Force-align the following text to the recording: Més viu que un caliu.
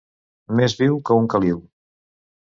Més 0.59 0.73
viu 0.79 0.95
que 1.09 1.17
un 1.23 1.29
caliu. 1.33 1.59